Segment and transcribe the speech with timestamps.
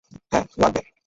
[0.31, 0.81] হ্যাঁ, লাগবে।